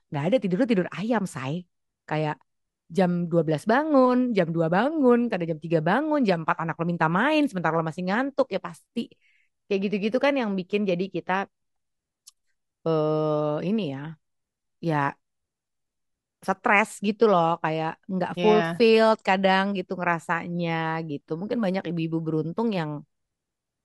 nggak 0.09 0.23
ada 0.27 0.37
tidur 0.43 0.57
lu 0.61 0.67
tidur 0.71 0.87
ayam 0.99 1.23
say. 1.35 1.53
Kayak 2.09 2.35
jam 2.97 3.11
12 3.31 3.63
bangun 3.71 4.17
jam 4.37 4.47
2 4.55 4.67
bangun 4.75 5.19
kadang 5.31 5.47
jam 5.51 5.59
3 5.65 5.79
bangun 5.89 6.21
jam 6.29 6.39
4 6.43 6.57
anak 6.63 6.75
lo 6.79 6.85
minta 6.91 7.07
main 7.17 7.41
sementara 7.49 7.73
lo 7.79 7.83
masih 7.89 8.03
ngantuk 8.07 8.47
ya 8.55 8.59
pasti. 8.67 9.01
Kayak 9.67 9.79
gitu-gitu 9.87 10.17
kan 10.25 10.33
yang 10.41 10.51
bikin 10.59 10.81
jadi 10.91 11.05
kita 11.15 11.33
eh 12.87 13.55
ini 13.69 13.81
ya 13.93 13.99
ya 14.89 14.95
stres 16.49 16.89
gitu 17.07 17.23
loh 17.31 17.47
kayak 17.63 17.89
nggak 18.13 18.31
Iya. 18.35 18.81
fulfilled 18.81 19.17
kadang 19.29 19.65
gitu 19.77 19.91
ngerasanya 19.99 20.71
gitu 21.09 21.29
mungkin 21.39 21.59
banyak 21.65 21.83
ibu-ibu 21.89 22.17
beruntung 22.27 22.67
yang 22.79 22.91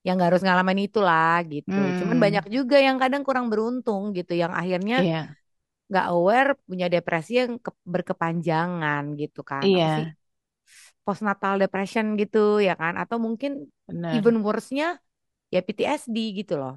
yang 0.04 0.14
nggak 0.16 0.28
harus 0.30 0.44
ngalamin 0.46 0.78
itulah 0.86 1.32
gitu 1.52 1.78
cuman 1.98 2.16
banyak 2.24 2.44
Hmm. 2.44 2.56
juga 2.56 2.76
yang 2.86 2.96
kadang 3.02 3.22
kurang 3.26 3.46
beruntung 3.52 4.02
gitu 4.16 4.32
yang 4.42 4.52
akhirnya 4.60 4.96
Iya. 4.96 5.36
nggak 5.90 6.04
aware 6.12 6.50
punya 6.68 6.86
depresi 6.94 7.32
yang 7.42 7.52
ke- 7.64 7.80
berkepanjangan 7.94 9.02
gitu 9.20 9.40
kan 9.50 9.68
apa 9.76 9.88
sih 9.96 10.06
Iya. 10.06 10.16
postnatal 11.06 11.54
depression 11.62 12.06
gitu 12.20 12.38
ya 12.66 12.72
kan 12.80 12.94
atau 13.02 13.16
mungkin 13.26 13.50
even 14.16 14.34
Benar. 14.34 14.44
worse-nya 14.46 14.86
ya 15.54 15.58
PTSD 15.66 16.16
gitu 16.38 16.52
loh 16.62 16.72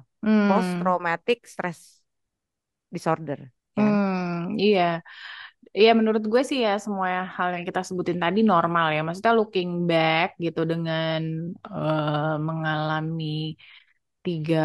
post 0.48 0.70
Hmm, 0.74 0.82
traumatic 0.82 1.38
stress 1.52 1.80
disorder 2.94 3.40
kan 3.76 3.94
hmm, 4.00 4.58
iya. 4.60 5.02
Iya 5.78 5.90
menurut 5.98 6.22
gue 6.32 6.42
sih 6.48 6.58
ya 6.66 6.70
semua 6.84 7.08
hal 7.36 7.48
yang 7.54 7.64
kita 7.68 7.80
sebutin 7.88 8.18
tadi 8.24 8.38
normal 8.52 8.84
ya. 8.94 8.98
Maksudnya 9.06 9.34
looking 9.40 9.70
back 9.90 10.28
gitu 10.44 10.60
dengan 10.70 11.18
eh, 11.74 12.34
mengalami 12.48 13.24
tiga 14.24 14.58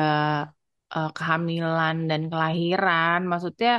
eh, 0.96 1.10
kehamilan 1.16 1.96
dan 2.10 2.22
kelahiran. 2.32 3.20
Maksudnya 3.32 3.72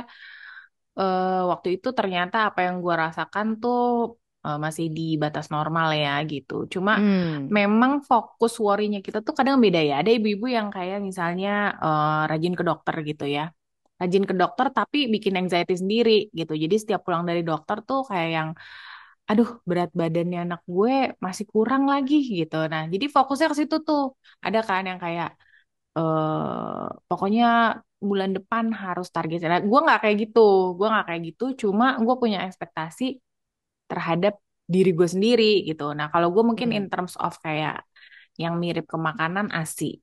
eh, 0.99 1.25
waktu 1.51 1.67
itu 1.75 1.87
ternyata 1.97 2.35
apa 2.47 2.59
yang 2.67 2.75
gue 2.83 2.95
rasakan 3.03 3.47
tuh 3.61 3.77
eh, 4.45 4.57
masih 4.65 4.85
di 4.97 5.01
batas 5.23 5.45
normal 5.55 5.87
ya 6.03 6.09
gitu. 6.31 6.53
Cuma 6.73 6.91
hmm 6.95 7.57
memang 7.57 7.91
fokus 8.09 8.51
worry-nya 8.65 8.99
kita 9.07 9.17
tuh 9.27 9.33
kadang 9.39 9.57
beda 9.63 9.79
ya. 9.89 9.93
Ada 10.01 10.09
ibu-ibu 10.17 10.45
yang 10.57 10.67
kayak 10.75 10.97
misalnya 11.09 11.49
eh, 11.83 12.21
rajin 12.29 12.53
ke 12.59 12.63
dokter 12.69 12.95
gitu 13.09 13.23
ya. 13.35 13.41
Rajin 13.99 14.23
ke 14.29 14.33
dokter 14.41 14.67
tapi 14.77 14.97
bikin 15.13 15.33
anxiety 15.41 15.73
sendiri 15.81 16.11
gitu. 16.39 16.53
Jadi 16.63 16.75
setiap 16.81 17.01
pulang 17.05 17.23
dari 17.29 17.41
dokter 17.49 17.77
tuh 17.87 17.99
kayak 18.09 18.29
yang 18.37 18.49
aduh 19.29 19.49
berat 19.69 19.91
badannya 19.99 20.39
anak 20.45 20.61
gue 20.75 20.93
masih 21.25 21.45
kurang 21.53 21.83
lagi 21.91 22.15
gitu. 22.37 22.55
Nah, 22.71 22.81
jadi 22.93 23.05
fokusnya 23.15 23.47
ke 23.51 23.55
situ 23.61 23.75
tuh. 23.87 24.01
Ada 24.45 24.59
kan 24.67 24.83
yang 24.89 24.99
kayak 25.05 25.29
eh 25.97 26.85
pokoknya 27.09 27.45
bulan 28.09 28.31
depan 28.37 28.65
harus 28.83 29.07
target. 29.15 29.37
Nah, 29.51 29.61
gue 29.71 29.79
nggak 29.85 29.99
kayak 30.03 30.15
gitu, 30.23 30.39
gue 30.77 30.87
nggak 30.91 31.05
kayak 31.09 31.21
gitu. 31.27 31.43
Cuma 31.61 31.85
gue 32.05 32.15
punya 32.21 32.37
ekspektasi 32.47 33.03
terhadap 33.89 34.33
diri 34.73 34.89
gue 34.99 35.07
sendiri 35.13 35.43
gitu. 35.69 35.83
Nah, 35.97 36.07
kalau 36.13 36.27
gue 36.35 36.43
mungkin 36.49 36.69
in 36.75 36.85
hmm. 36.85 36.91
terms 36.93 37.13
of 37.25 37.33
kayak 37.45 37.73
yang 38.37 38.53
mirip 38.61 38.85
ke 38.91 38.97
makanan 38.99 39.47
ASI. 39.49 39.97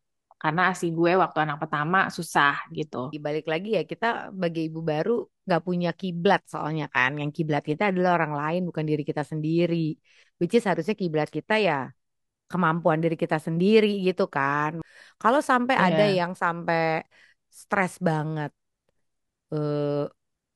Karena 0.44 0.60
ASI 0.68 0.86
gue 0.98 1.12
waktu 1.22 1.38
anak 1.44 1.56
pertama 1.62 1.98
susah 2.16 2.68
gitu. 2.76 2.96
Balik 3.26 3.46
lagi 3.52 3.68
ya 3.80 3.82
kita 3.90 4.06
sebagai 4.28 4.62
ibu 4.68 4.80
baru 4.90 5.12
nggak 5.48 5.62
punya 5.66 5.90
kiblat 6.00 6.40
soalnya 6.52 6.84
kan. 6.94 7.10
Yang 7.20 7.30
kiblat 7.36 7.64
kita 7.70 7.82
adalah 7.90 8.10
orang 8.20 8.32
lain 8.40 8.60
bukan 8.68 8.84
diri 8.90 9.02
kita 9.10 9.22
sendiri. 9.24 9.96
Which 10.38 10.52
is 10.58 10.64
harusnya 10.68 10.94
kiblat 11.02 11.28
kita 11.32 11.54
ya 11.68 11.88
kemampuan 12.52 13.00
diri 13.02 13.16
kita 13.16 13.40
sendiri 13.46 13.88
gitu 14.06 14.24
kan. 14.36 14.70
Kalau 15.22 15.40
sampai 15.50 15.74
ada 15.86 16.04
Iya. 16.04 16.16
yang 16.20 16.32
sampai 16.42 17.00
stres 17.48 17.92
banget 18.08 18.50
eh, 19.52 20.04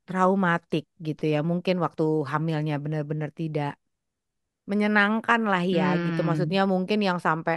traumatik 0.08 0.84
gitu 1.06 1.22
ya 1.34 1.38
mungkin 1.50 1.76
waktu 1.84 2.04
hamilnya 2.32 2.74
benar-benar 2.84 3.30
tidak 3.40 3.70
menyenangkan 4.70 5.40
lah 5.52 5.62
ya 5.76 5.84
gitu. 6.04 6.20
Hmm, 6.20 6.26
maksudnya 6.28 6.60
mungkin 6.72 6.98
yang 7.08 7.18
sampai 7.26 7.54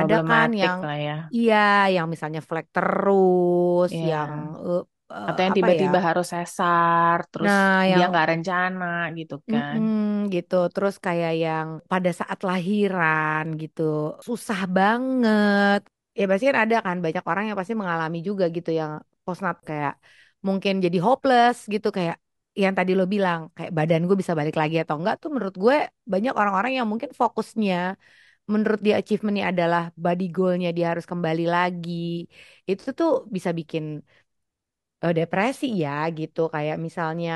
ada 0.00 0.14
kan 0.28 0.48
yang 0.62 0.78
ya. 1.06 1.12
iya 1.36 1.54
yang 1.94 2.06
misalnya 2.12 2.40
flek 2.48 2.64
terus 2.74 3.90
yang 4.10 4.32
Iya. 4.32 4.64
eh, 4.66 4.80
eh, 5.14 5.28
Atau 5.28 5.40
yang 5.46 5.54
apa 5.54 5.66
ya 5.80 5.84
tiba-tiba 5.84 5.98
harus 6.06 6.26
sesar, 6.32 7.18
terus 7.32 7.52
nah 7.52 7.74
dia 7.92 8.02
yang 8.02 8.10
nggak 8.10 8.26
rencana 8.30 8.84
gitu 9.18 9.34
kan. 9.52 9.80
mm-mm, 9.82 10.30
gitu 10.34 10.54
terus 10.74 10.94
kayak 11.06 11.32
yang 11.44 11.68
pada 11.90 12.10
saat 12.18 12.38
lahiran 12.48 13.44
gitu 13.62 13.82
susah 14.26 14.60
banget 14.76 15.78
ya 16.18 16.22
pasti 16.30 16.44
kan 16.50 16.58
ada 16.64 16.76
kan 16.86 16.96
banyak 17.04 17.24
orang 17.30 17.44
yang 17.48 17.56
pasti 17.60 17.74
mengalami 17.80 18.18
juga 18.28 18.44
gitu 18.56 18.70
yang 18.80 18.92
postnat 19.24 19.56
kayak 19.68 19.92
mungkin 20.46 20.74
jadi 20.84 20.98
hopeless 21.06 21.56
gitu 21.74 21.88
kayak 21.96 22.16
yang 22.62 22.74
tadi 22.78 22.92
lo 22.98 23.04
bilang 23.14 23.40
kayak 23.56 23.72
badan 23.78 24.00
gue 24.08 24.16
bisa 24.22 24.34
balik 24.40 24.54
lagi 24.60 24.76
atau 24.82 24.94
enggak 24.98 25.14
tuh 25.22 25.28
menurut 25.34 25.54
gue 25.64 25.74
banyak 26.12 26.32
orang-orang 26.40 26.72
yang 26.78 26.86
mungkin 26.92 27.10
fokusnya 27.20 27.76
menurut 28.52 28.80
dia 28.86 28.94
achievementnya 29.00 29.46
adalah 29.52 29.82
body 30.04 30.24
goalnya 30.36 30.68
dia 30.76 30.86
harus 30.92 31.06
kembali 31.12 31.42
lagi. 31.56 31.92
Itu 32.70 32.84
tuh 32.98 33.10
bisa 33.36 33.50
bikin 33.58 33.84
eh, 35.04 35.12
depresi 35.18 35.64
ya 35.82 35.90
gitu. 36.18 36.40
Kayak 36.54 36.76
misalnya 36.86 37.30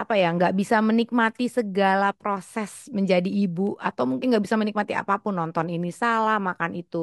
apa 0.00 0.12
ya 0.20 0.26
nggak 0.36 0.52
bisa 0.60 0.76
menikmati 0.88 1.44
segala 1.58 2.06
proses 2.20 2.70
menjadi 2.96 3.28
ibu. 3.40 3.62
Atau 3.86 4.04
mungkin 4.10 4.26
nggak 4.30 4.44
bisa 4.46 4.58
menikmati 4.60 4.92
apa 5.00 5.14
pun 5.22 5.32
nonton 5.40 5.66
ini 5.74 5.88
salah 6.02 6.36
makan 6.48 6.70
itu 6.80 6.96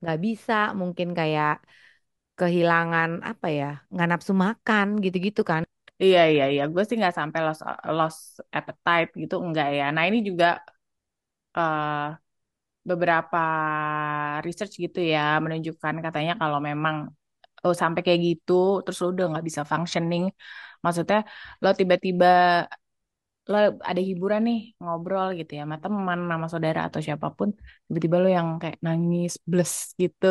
nggak 0.00 0.16
bisa. 0.26 0.52
Mungkin 0.80 1.08
kayak 1.18 1.50
kehilangan 2.38 3.10
apa 3.30 3.46
ya 3.58 3.66
nggak 3.92 4.08
nafsu 4.12 4.32
makan 4.46 4.86
gitu-gitu 5.04 5.42
kan. 5.50 5.62
Iya, 6.04 6.20
iya, 6.32 6.44
iya. 6.52 6.62
Gue 6.72 6.82
sih 6.88 6.96
nggak 7.00 7.16
sampai 7.20 7.40
lost, 7.46 7.62
lost 7.98 8.18
appetite 8.58 9.10
gitu, 9.22 9.34
enggak 9.46 9.66
ya. 9.78 9.84
Nah, 9.94 10.04
ini 10.08 10.18
juga 10.28 10.46
eh, 11.56 12.16
beberapa 12.90 13.36
research 14.46 14.72
gitu 14.84 14.98
ya 15.12 15.20
menunjukkan 15.44 15.94
katanya 16.04 16.32
kalau 16.40 16.58
memang 16.68 16.96
lo 17.64 17.72
sampai 17.82 18.00
kayak 18.06 18.20
gitu, 18.28 18.52
terus 18.82 18.98
lo 19.02 19.06
udah 19.14 19.24
nggak 19.30 19.46
bisa 19.48 19.62
functioning. 19.72 20.24
Maksudnya 20.84 21.18
lo 21.62 21.68
tiba-tiba 21.80 22.26
lo 23.50 23.56
ada 23.90 24.00
hiburan 24.08 24.40
nih 24.48 24.58
ngobrol 24.82 25.26
gitu 25.38 25.50
ya 25.58 25.62
sama 25.64 25.76
teman, 25.84 26.18
sama 26.32 26.46
saudara 26.52 26.80
atau 26.88 27.00
siapa 27.06 27.26
pun, 27.38 27.48
tiba-tiba 27.86 28.16
lo 28.22 28.28
yang 28.38 28.48
kayak 28.62 28.78
nangis, 28.86 29.32
bles 29.50 29.72
gitu. 30.02 30.26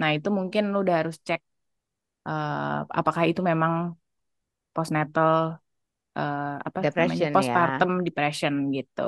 Nah, 0.00 0.08
itu 0.16 0.28
mungkin 0.38 0.62
lo 0.72 0.76
udah 0.84 0.96
harus 1.00 1.16
cek 1.26 1.40
eh, 2.28 2.98
apakah 3.00 3.24
itu 3.30 3.40
memang 3.50 3.72
postnatal 4.74 5.32
eh, 6.18 6.42
apa 6.68 6.78
namanya 6.98 7.26
depression 7.26 7.32
ya 7.48 7.54
postpartum 7.74 7.90
depression 8.06 8.54
gitu. 8.76 9.02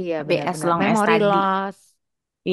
Iya 0.00 0.14
Tapi 0.16 0.34
as 0.50 0.60
benar-benar 0.60 0.70
long 0.70 0.82
as 0.92 1.00
memory 1.00 1.12
tadi, 1.12 1.26
loss 1.30 1.78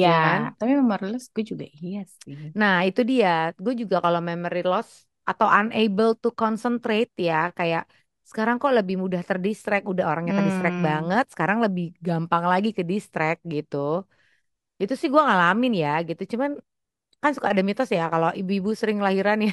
ya. 0.02 0.10
ya 0.10 0.14
kan 0.24 0.40
Tapi 0.58 0.72
memorialist 0.80 1.26
gue 1.34 1.44
juga 1.52 1.64
iya 1.80 2.00
sih. 2.22 2.40
Nah, 2.60 2.74
itu 2.88 3.00
dia. 3.10 3.28
Gue 3.64 3.72
juga 3.82 3.96
kalau 4.04 4.20
memory 4.28 4.58
loss 4.70 4.88
atau 5.30 5.46
unable 5.58 6.10
to 6.22 6.28
concentrate 6.40 7.10
ya, 7.28 7.34
kayak 7.58 7.82
sekarang 8.30 8.56
kok 8.62 8.72
lebih 8.78 8.96
mudah 9.02 9.22
terdistract, 9.28 9.84
udah 9.92 10.04
orangnya 10.10 10.34
terdistract 10.38 10.78
Hmm, 10.78 10.86
banget, 10.88 11.24
sekarang 11.32 11.58
lebih 11.64 11.84
gampang 12.06 12.44
lagi 12.52 12.68
ke 12.78 12.82
distract 12.90 13.40
gitu. 13.54 13.76
Itu 14.82 14.94
sih 15.00 15.08
gue 15.12 15.22
ngalamin 15.26 15.72
ya 15.82 15.88
gitu. 16.08 16.22
Cuman 16.32 16.50
kan 17.22 17.30
suka 17.36 17.48
ada 17.52 17.62
mitos 17.68 17.88
ya 17.98 18.02
kalau 18.14 18.28
ibu-ibu 18.40 18.70
sering 18.80 18.98
lahiran 19.06 19.38
ya, 19.46 19.50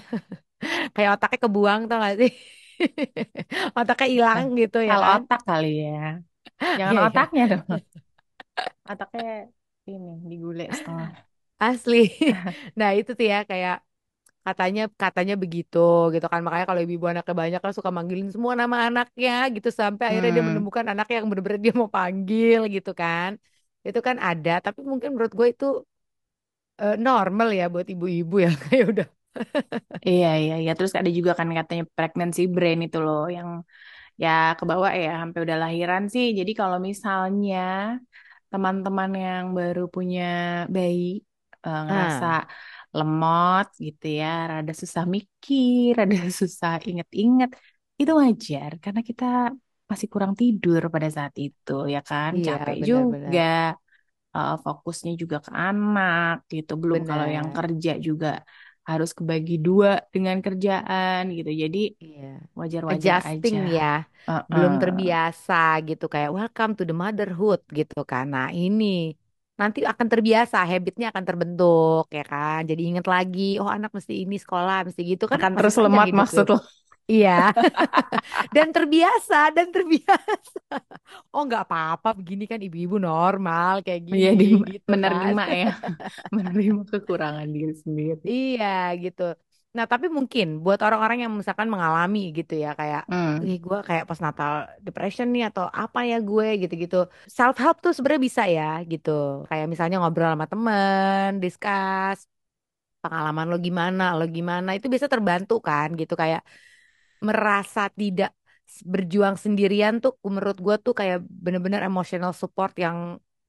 kayak 0.95 1.09
otaknya 1.17 1.39
kebuang 1.45 1.81
tau 1.89 1.97
gak 2.05 2.15
sih? 2.21 2.31
Otaknya 3.79 4.07
hilang 4.13 4.41
nah, 4.41 4.45
gitu 4.61 4.77
ya 4.89 4.95
kalau 4.95 5.05
kan? 5.05 5.17
otak 5.17 5.39
kali 5.49 5.67
ya, 5.83 5.91
jangan 6.79 6.97
Iya 6.97 6.99
ya, 7.03 7.05
otaknya 7.05 7.43
dong. 7.51 7.63
Otaknya 8.91 9.23
ini 9.91 10.11
digulai 10.31 10.67
setengah. 10.77 11.09
asli. 11.63 11.97
Nah, 12.79 12.89
itu 12.97 13.11
tuh 13.19 13.25
ya 13.33 13.37
kayak 13.51 13.75
Katanya 14.47 14.81
katanya 15.03 15.35
begitu 15.43 15.77
gitu 16.15 16.25
kan. 16.33 16.41
Makanya 16.45 16.65
kalau 16.69 16.81
ibu-ibu 16.85 17.07
anaknya 17.11 17.35
banyak 17.43 17.59
kan 17.65 17.73
suka 17.77 17.91
manggilin 17.97 18.29
semua 18.35 18.53
nama 18.61 18.77
anaknya 18.87 19.31
gitu 19.55 19.69
sampai 19.81 20.05
akhirnya 20.09 20.31
dia 20.37 20.45
Hmm, 20.45 20.49
menemukan 20.49 20.85
anak 20.91 21.07
yang 21.15 21.25
bener-bener 21.29 21.59
dia 21.65 21.73
mau 21.81 21.91
panggil 21.97 22.59
gitu 22.75 22.91
kan. 23.01 23.31
Itu 23.87 23.99
kan 24.07 24.17
ada, 24.27 24.51
tapi 24.65 24.79
mungkin 24.91 25.09
menurut 25.15 25.33
gue 25.39 25.47
itu 25.53 25.65
eh, 26.81 26.95
normal 27.07 27.47
ya 27.59 27.63
buat 27.73 27.87
ibu-ibu 27.93 28.35
ya 28.45 28.49
kayak 28.63 28.85
udah. 28.91 29.07
iya 30.07 30.27
iya 30.41 30.53
iya. 30.61 30.71
Terus 30.77 30.93
ada 30.99 31.09
juga 31.17 31.31
kan 31.39 31.47
katanya 31.57 31.83
pregnancy 31.97 32.41
brain 32.55 32.77
itu 32.85 32.97
loh 33.05 33.19
yang 33.37 33.49
ya 34.21 34.29
kebawa 34.57 34.89
ya 35.03 35.09
sampai 35.21 35.39
udah 35.45 35.57
lahiran 35.63 36.03
sih. 36.13 36.25
Jadi 36.39 36.51
kalau 36.59 36.77
misalnya 36.89 37.57
teman-teman 38.51 39.11
yang 39.25 39.45
baru 39.57 39.81
punya 39.95 40.21
bayi 40.75 41.03
eh, 41.65 41.79
ngerasa 41.87 42.25
Ah, 42.27 42.37
lemot 42.97 43.65
gitu 43.85 44.05
ya, 44.19 44.27
rada 44.51 44.71
susah 44.81 45.03
mikir, 45.15 45.87
rada 45.99 46.17
susah 46.41 46.71
inget-inget, 46.89 47.49
itu 47.99 48.11
wajar 48.23 48.71
karena 48.83 49.01
kita 49.09 49.23
masih 49.91 50.07
kurang 50.13 50.33
tidur 50.41 50.81
pada 50.93 51.07
saat 51.17 51.33
itu 51.45 51.71
ya 51.93 51.99
kan, 52.09 52.31
iya 52.35 52.45
capek 52.45 52.77
juga, 52.89 53.37
benar-benar. 53.37 53.43
eh, 54.35 54.51
fokusnya 54.65 55.11
juga 55.21 55.37
ke 55.45 55.51
anak 55.65 56.33
gitu, 56.53 56.71
belum 56.81 56.99
kalau 57.09 57.25
yang 57.35 57.47
Benar. 57.47 57.57
kerja 57.57 57.91
juga 58.07 58.27
harus 58.89 59.09
kebagi 59.17 59.53
dua 59.65 59.89
dengan 60.13 60.37
kerjaan 60.45 61.21
gitu, 61.37 61.51
jadi 61.63 61.79
Iya. 62.03 62.25
wajar-wajar 62.59 63.15
Adjusting 63.31 63.55
aja. 63.55 63.59
ya. 63.75 63.83
Heeh. 64.27 64.43
Belum 64.51 64.73
terbiasa 64.81 65.53
gitu 65.87 66.03
kayak 66.13 66.31
welcome 66.37 66.71
to 66.77 66.83
the 66.89 66.95
motherhood 67.03 67.61
gitu 67.77 67.97
kan. 68.11 68.25
Nah, 68.35 68.47
ini 68.59 68.85
nanti 69.59 69.79
akan 69.91 70.07
terbiasa, 70.11 70.57
habitnya 70.71 71.05
akan 71.11 71.23
terbentuk 71.29 72.03
ya 72.17 72.21
kan. 72.31 72.59
Jadi 72.69 72.81
inget 72.89 73.05
lagi, 73.13 73.41
oh 73.61 73.69
anak 73.75 73.91
mesti 73.97 74.13
ini 74.23 74.35
sekolah, 74.43 74.75
mesti 74.87 75.01
gitu 75.11 75.25
kan 75.33 75.41
Akan 75.41 75.53
terus 75.55 75.75
hidup 75.93 76.19
tuh. 76.31 76.43
maksud 76.43 76.45
lo? 76.51 76.57
Iya, 77.13 77.53
dan 78.55 78.67
terbiasa, 78.75 79.51
dan 79.55 79.67
terbiasa. 79.75 80.59
Oh 81.33 81.41
nggak 81.47 81.63
apa-apa, 81.65 82.07
begini 82.19 82.43
kan 82.51 82.59
ibu-ibu 82.65 82.95
normal 83.07 83.73
kayak 83.85 84.01
gini 84.09 84.23
Jadi 84.23 84.45
gitu 84.71 84.91
kan. 85.03 85.33
menerima 85.33 85.43
ya, 85.61 85.67
menerima 86.35 86.81
kekurangan 86.91 87.47
diri 87.55 87.73
sendiri. 87.83 88.27
Iya 88.29 88.65
gitu. 89.03 89.21
Nah 89.75 89.85
tapi 89.91 90.05
mungkin 90.17 90.45
buat 90.63 90.79
orang-orang 90.85 91.17
yang 91.23 91.31
misalkan 91.39 91.67
mengalami 91.73 92.19
gitu 92.37 92.53
ya 92.63 92.69
kayak, 92.79 93.01
Hmm. 93.09 93.37
ih 93.43 93.55
gue 93.65 93.77
kayak 93.87 94.03
postnatal 94.09 94.51
depression 94.85 95.27
nih 95.33 95.43
atau 95.49 95.65
apa 95.81 95.99
ya 96.09 96.15
gue 96.29 96.45
gitu-gitu. 96.61 96.95
Self 97.37 97.55
help 97.61 97.75
tuh 97.83 97.91
sebenarnya 97.95 98.23
bisa 98.29 98.43
ya 98.57 98.63
gitu. 98.91 99.09
Kayak 99.49 99.65
misalnya 99.71 99.95
ngobrol 99.99 100.29
sama 100.33 100.45
temen, 100.51 101.27
discuss. 101.43 102.19
pengalaman 103.03 103.45
lo 103.51 103.55
gimana, 103.67 104.03
lo 104.19 104.23
gimana 104.37 104.69
itu 104.77 104.87
biasa 104.93 105.07
terbantu 105.13 105.53
kan 105.67 105.87
gitu 106.01 106.13
kayak 106.21 106.41
merasa 107.27 107.81
tidak 107.99 108.29
berjuang 108.93 109.35
sendirian 109.43 109.93
tuh 110.03 110.11
menurut 110.33 110.57
gue 110.65 110.75
tuh 110.85 110.93
kayak 110.99 111.17
bener-bener 111.45 111.81
emotional 111.89 112.33
support 112.41 112.73
yang 112.85 112.97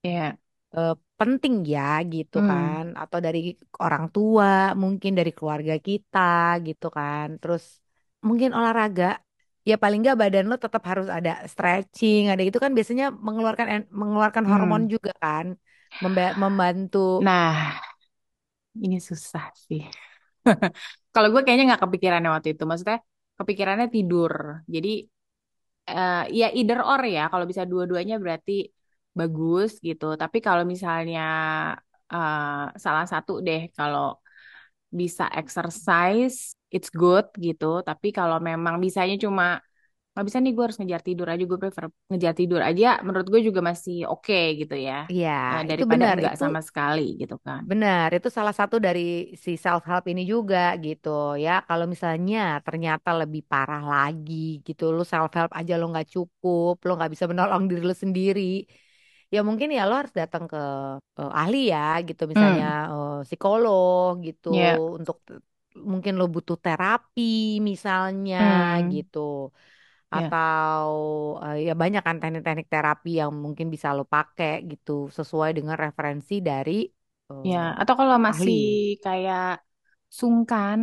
Iya. 0.03 0.37
eh, 0.77 0.93
penting 1.19 1.55
ya 1.75 1.83
gitu 2.13 2.37
Hmm. 2.37 2.49
kan 2.51 2.85
atau 3.03 3.19
dari 3.27 3.39
orang 3.85 4.05
tua 4.15 4.49
mungkin 4.83 5.13
dari 5.19 5.31
keluarga 5.37 5.75
kita 5.89 6.19
gitu 6.67 6.87
kan 6.97 7.27
terus 7.41 7.65
mungkin 8.29 8.51
olahraga 8.59 9.05
ya 9.69 9.75
paling 9.83 9.99
nggak 10.03 10.19
badan 10.23 10.45
lo 10.51 10.55
tetap 10.65 10.83
harus 10.91 11.07
ada 11.17 11.31
stretching 11.53 12.21
ada 12.33 12.43
itu 12.49 12.59
kan 12.65 12.73
biasanya 12.77 13.05
mengeluarkan 13.27 13.67
en- 13.75 13.89
mengeluarkan 14.01 14.45
hormon 14.51 14.83
Hmm. 14.83 14.95
juga 14.95 15.11
kan 15.23 15.47
Memba- 16.03 16.35
membantu 16.43 16.99
Nah, 17.19 17.81
ini 18.85 18.97
susah 19.09 19.45
sih. 19.67 19.83
Kalau 21.15 21.29
gue 21.33 21.41
kayaknya 21.45 21.65
nggak 21.75 21.83
kepikirannya 21.85 22.31
waktu 22.35 22.49
itu. 22.55 22.63
Maksudnya 22.71 22.99
kepikirannya 23.39 23.87
tidur. 23.95 24.33
Jadi 24.75 24.89
eh, 25.91 26.15
ya 26.39 26.47
either 26.59 26.79
or 26.91 27.01
ya. 27.15 27.21
Kalau 27.33 27.45
bisa 27.51 27.65
dua-duanya 27.71 28.15
berarti 28.25 28.53
bagus 29.19 29.71
gitu. 29.89 30.05
Tapi 30.21 30.39
kalau 30.47 30.63
misalnya 30.73 31.21
eh, 32.13 32.63
salah 32.85 33.05
satu 33.13 33.33
deh, 33.47 33.61
kalau 33.77 34.05
bisa 35.01 35.25
exercise, 35.41 36.37
it's 36.75 36.91
good 37.01 37.27
gitu. 37.47 37.65
Tapi 37.89 38.09
kalau 38.19 38.37
memang 38.49 38.75
bisanya 38.85 39.15
cuma 39.25 39.45
nggak 40.15 40.25
bisa 40.29 40.39
nih 40.43 40.53
gue 40.57 40.65
harus 40.67 40.79
ngejar 40.81 41.03
tidur 41.09 41.27
aja, 41.33 41.43
gue 41.51 41.59
prefer 41.63 41.85
ngejar 42.11 42.33
tidur 42.41 42.61
aja. 42.69 42.87
Menurut 43.07 43.27
gue 43.33 43.41
juga 43.49 43.61
masih 43.71 43.95
oke 44.13 44.35
gitu 44.61 44.75
ya. 44.89 44.95
Iya, 45.13 45.29
itu 45.71 45.83
daripada 45.85 45.85
benar. 45.93 46.15
enggak 46.15 46.35
Itu 46.35 46.43
sama 46.43 46.59
sekali 46.69 47.01
gitu 47.21 47.35
kan. 47.47 47.65
benar. 47.71 48.07
Itu 48.17 48.29
salah 48.37 48.55
satu 48.61 48.77
dari 48.87 49.01
si 49.45 49.51
self 49.65 49.83
help 49.91 50.05
ini 50.13 50.23
juga 50.33 50.59
gitu 50.85 51.09
ya. 51.45 51.51
Kalau 51.69 51.87
misalnya 51.93 52.39
ternyata 52.67 53.09
lebih 53.21 53.43
parah 53.51 53.81
lagi 53.93 54.35
gitu, 54.67 54.83
lu 54.97 55.03
self 55.13 55.31
help 55.37 55.51
aja 55.59 55.73
lo 55.81 55.85
nggak 55.93 56.07
cukup, 56.15 56.73
lo 56.87 56.91
nggak 56.97 57.11
bisa 57.15 57.27
menolong 57.31 57.63
diri 57.71 57.83
lo 57.89 57.95
sendiri. 58.05 58.41
Ya 59.35 59.39
mungkin 59.49 59.69
ya 59.77 59.83
lo 59.89 59.93
harus 60.01 60.15
datang 60.21 60.45
ke 60.53 60.59
eh, 61.21 61.31
ahli 61.41 61.57
ya 61.73 61.79
gitu, 62.09 62.23
misalnya 62.33 62.65
Hmm, 62.65 62.81
eh, 62.93 63.13
psikolog 63.29 64.11
gitu 64.27 64.49
ya, 64.49 64.81
untuk 64.99 65.17
mungkin 65.93 66.13
lo 66.21 66.25
butuh 66.35 66.57
terapi 66.65 67.23
misalnya 67.71 68.37
hmm, 68.39 68.91
gitu. 68.93 69.19
Atau 70.17 70.89
eh, 71.45 71.57
ya 71.67 71.73
banyak 71.83 72.03
kan 72.07 72.17
teknik-teknik 72.21 72.67
terapi 72.75 73.11
yang 73.21 73.31
mungkin 73.45 73.67
bisa 73.75 73.89
lo 73.97 74.03
pakai 74.15 74.51
gitu 74.71 74.91
sesuai 75.17 75.51
dengan 75.57 75.77
referensi 75.85 76.35
dari 76.49 76.73
Ya, 77.51 77.57
eh, 77.57 77.69
atau 77.81 77.95
kalau 78.01 78.17
ahli. 78.27 78.27
masih 78.27 78.57
kayak 79.05 79.43
sungkan, 80.19 80.81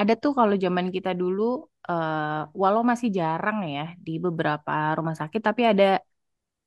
ada 0.00 0.12
tuh 0.22 0.32
kalau 0.38 0.54
zaman 0.64 0.86
kita 0.96 1.10
dulu, 1.20 1.42
eh, 1.88 2.18
walau 2.62 2.82
masih 2.90 3.08
jarang 3.18 3.58
ya 3.76 3.82
di 4.06 4.10
beberapa 4.24 4.70
rumah 4.98 5.16
sakit, 5.20 5.40
tapi 5.48 5.62
ada 5.70 5.84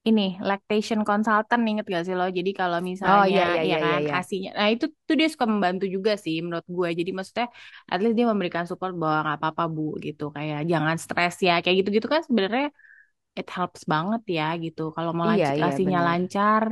ini 0.09 0.21
lactation 0.49 0.99
consultant 1.07 1.61
inget 1.69 1.85
gak 1.95 2.03
sih 2.07 2.15
lo? 2.19 2.25
Jadi 2.37 2.49
kalau 2.59 2.79
Oh 3.05 3.23
misalnya 3.23 3.31
iya 3.31 3.41
iya 3.49 3.61
ya 3.69 3.71
iya 3.71 3.77
iya 3.85 3.95
kan 3.95 4.01
iya. 4.05 4.15
asinya, 4.17 4.49
nah 4.57 4.67
itu 4.73 4.85
tuh 5.07 5.15
dia 5.19 5.27
suka 5.33 5.45
membantu 5.53 5.83
juga 5.95 6.11
sih 6.23 6.35
menurut 6.45 6.65
gue. 6.77 6.89
Jadi 6.99 7.09
maksudnya 7.17 7.47
at 7.91 7.99
least 8.01 8.15
dia 8.17 8.25
memberikan 8.31 8.65
support 8.69 8.93
bahwa 9.01 9.17
nggak 9.25 9.37
apa-apa 9.39 9.63
bu 9.75 9.81
gitu, 10.05 10.23
kayak 10.35 10.59
jangan 10.71 10.95
stres 11.03 11.35
ya, 11.47 11.53
kayak 11.61 11.75
gitu-gitu 11.85 12.07
kan 12.13 12.21
sebenarnya 12.27 12.65
it 13.39 13.47
helps 13.57 13.81
banget 13.93 14.21
ya 14.37 14.43
gitu. 14.63 14.81
Kalau 14.95 15.11
mau 15.17 15.27
Iya 15.27 15.31
lanc- 15.31 15.55
iya 15.59 15.67
asinya 15.67 15.97
benar. 15.97 16.09
lancar, 16.09 16.65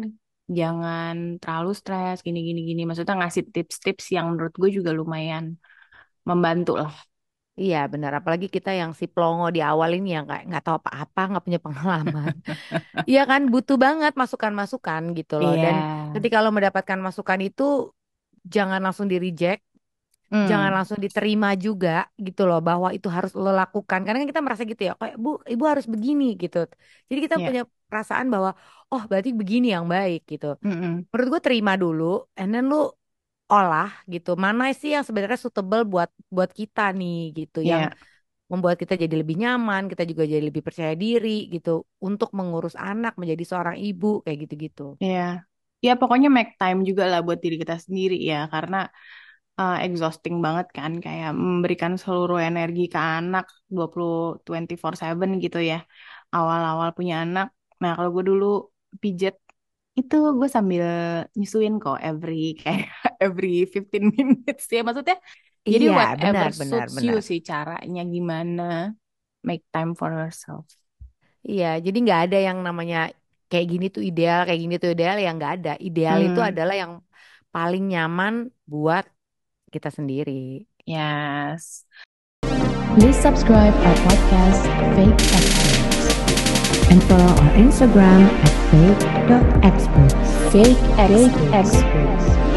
jangan 0.57 1.13
terlalu 1.41 1.69
stres 1.79 2.17
gini 2.25 2.39
gini 2.47 2.59
gini. 2.69 2.81
Maksudnya 2.87 3.15
ngasih 3.21 3.43
tips-tips 3.55 4.05
yang 4.15 4.25
menurut 4.31 4.53
gue 4.61 4.69
juga 4.77 4.91
lumayan 4.99 5.45
membantu 6.29 6.71
lah. 6.81 6.93
Iya 7.61 7.77
benar. 7.93 8.11
Apalagi 8.19 8.47
kita 8.55 8.69
yang 8.79 8.91
si 8.99 9.05
plongo 9.13 9.45
di 9.55 9.59
awal 9.69 9.89
ini 9.97 10.07
yang 10.15 10.23
nggak 10.27 10.41
nggak 10.47 10.63
tahu 10.65 10.75
apa-apa, 10.81 11.19
nggak 11.29 11.43
punya 11.45 11.59
pengalaman. 11.65 12.33
Iya 13.09 13.21
kan 13.31 13.41
butuh 13.53 13.77
banget 13.85 14.13
masukan-masukan 14.21 15.01
gitu 15.19 15.33
loh. 15.43 15.53
Iya. 15.55 15.63
Dan 15.63 15.75
ketika 16.15 16.37
lo 16.43 16.49
mendapatkan 16.57 16.99
masukan 17.07 17.39
itu 17.47 17.63
jangan 18.55 18.79
langsung 18.85 19.07
di 19.11 19.17
reject 19.25 19.61
jangan 20.49 20.69
Hmm. 20.69 20.77
langsung 20.77 20.99
diterima 21.05 21.49
juga 21.65 21.89
gitu 22.27 22.41
loh 22.49 22.59
bahwa 22.69 22.87
itu 22.97 23.07
harus 23.15 23.31
lo 23.43 23.49
lakukan 23.61 23.99
karena 24.05 24.17
kan 24.21 24.29
kita 24.33 24.43
merasa 24.45 24.63
gitu 24.71 24.81
ya 24.89 24.93
kayak 25.01 25.15
bu 25.23 25.29
ibu 25.53 25.63
harus 25.71 25.85
begini 25.93 26.25
gitu 26.43 26.57
jadi 27.09 27.19
kita 27.25 27.35
Iya. 27.37 27.47
punya 27.47 27.61
perasaan 27.89 28.27
bahwa 28.33 28.49
oh 28.93 29.03
berarti 29.09 29.29
begini 29.41 29.67
yang 29.75 29.85
baik 29.93 30.19
gitu 30.31 30.45
Mm-mm. 30.63 31.05
menurut 31.11 31.27
gue 31.33 31.41
terima 31.47 31.73
dulu 31.83 32.03
and 32.39 32.49
then 32.53 32.63
lu 32.71 32.77
olah 33.53 33.87
gitu 34.13 34.29
mana 34.45 34.63
sih 34.79 34.89
yang 34.95 35.03
sebenarnya 35.07 35.39
suitable 35.43 35.81
buat 35.93 36.09
buat 36.35 36.51
kita 36.59 36.81
nih 36.99 37.15
gitu 37.39 37.57
yang 37.71 37.83
Iya. 37.83 37.93
membuat 38.51 38.77
kita 38.81 38.93
jadi 39.03 39.15
lebih 39.21 39.35
nyaman 39.43 39.83
kita 39.91 40.03
juga 40.11 40.23
jadi 40.31 40.43
lebih 40.49 40.63
percaya 40.67 40.93
diri 41.03 41.29
gitu 41.53 41.69
untuk 42.07 42.29
mengurus 42.37 42.75
anak 42.87 43.13
menjadi 43.21 43.43
seorang 43.49 43.77
ibu 43.87 44.07
kayak 44.25 44.37
gitu-gitu 44.45 44.83
Iya. 45.03 45.21
Ya 45.85 45.91
pokoknya 45.99 46.27
make 46.35 46.51
time 46.59 46.79
juga 46.89 47.03
lah 47.11 47.19
buat 47.25 47.39
diri 47.43 47.55
kita 47.63 47.75
sendiri 47.85 48.15
ya 48.31 48.35
karena 48.53 48.77
uh, 49.59 49.73
exhausting 49.85 50.35
banget 50.45 50.67
kan 50.77 50.91
kayak 51.05 51.29
memberikan 51.47 51.93
seluruh 52.01 52.39
energi 52.49 52.81
ke 52.93 52.99
anak 53.17 53.45
20 53.75 54.19
24/7 54.47 55.29
gitu 55.45 55.57
ya. 55.71 55.75
Awal-awal 56.35 56.89
punya 56.97 57.15
anak. 57.25 57.47
Nah, 57.81 57.91
kalau 57.97 58.09
gue 58.15 58.23
dulu 58.31 58.45
pijet 59.03 59.35
itu 59.99 60.15
gue 60.39 60.49
sambil 60.49 60.85
nyusuin 61.35 61.75
kok 61.83 61.99
every 61.99 62.55
kayak 62.55 62.87
every 63.25 63.67
15 63.67 64.09
minutes 64.15 64.65
ya 64.71 64.81
maksudnya. 64.87 65.17
Jadi 65.67 65.85
iya 65.85 65.95
whatever 65.99 66.49
benar 66.49 66.51
benar 66.55 66.85
suits 66.87 67.03
you 67.03 67.13
benar 67.13 67.21
sih 67.29 67.39
caranya 67.43 68.01
gimana 68.07 68.95
make 69.43 69.63
time 69.75 69.91
for 69.99 70.09
yourself. 70.11 70.65
Iya, 71.43 71.79
jadi 71.79 71.97
nggak 72.03 72.21
ada 72.29 72.37
yang 72.51 72.59
namanya 72.67 72.97
kayak 73.47 73.67
gini 73.71 73.85
tuh 73.89 74.03
ideal, 74.03 74.43
kayak 74.47 74.59
gini 74.59 74.75
tuh 74.75 74.91
ideal, 74.91 75.17
yang 75.17 75.35
nggak 75.39 75.53
ada. 75.63 75.73
Ideal 75.79 76.17
itu 76.27 76.39
Hmm, 76.39 76.49
adalah 76.51 76.75
yang 76.75 76.93
paling 77.49 77.83
nyaman 77.89 78.33
buat 78.67 79.05
kita 79.73 79.89
sendiri. 79.89 80.67
yes. 80.85 81.85
Please 82.99 83.15
subscribe 83.15 83.71
our 83.85 83.97
podcast, 84.03 84.63
Fake 84.97 85.21
Experts, 85.37 85.88
and 86.89 87.03
follow 87.03 87.23
our 87.23 87.53
Instagram 87.53 88.27
at 88.45 88.53
fake.experts. 88.71 90.51
Fake 90.51 90.77
Experts. 90.97 92.48